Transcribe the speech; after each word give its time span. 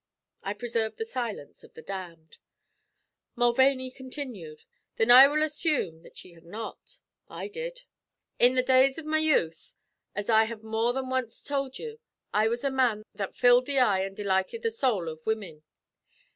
I 0.41 0.55
preserved 0.55 0.97
the 0.97 1.05
silence 1.05 1.63
of 1.63 1.75
the 1.75 1.83
damned. 1.83 2.39
Mulvaney 3.35 3.91
continued: 3.91 4.63
"Thin 4.97 5.11
I 5.11 5.27
will 5.27 5.43
assume 5.43 6.01
that 6.01 6.25
ye 6.25 6.33
have 6.33 6.43
not. 6.43 6.97
I 7.29 7.47
did. 7.47 7.83
In 8.39 8.55
the 8.55 8.63
days 8.63 8.97
av 8.97 9.05
my 9.05 9.19
youth, 9.19 9.75
as 10.15 10.27
I 10.27 10.45
have 10.45 10.63
more 10.63 10.91
than 10.91 11.11
wanst 11.11 11.45
told 11.45 11.77
you, 11.77 11.99
I 12.33 12.47
was 12.47 12.63
a 12.63 12.71
man 12.71 13.03
that 13.13 13.35
filled 13.35 13.67
the 13.67 13.77
eye 13.77 14.03
an' 14.03 14.15
delighted 14.15 14.63
the 14.63 14.71
sowl 14.71 15.07
av 15.07 15.19
women. 15.23 15.61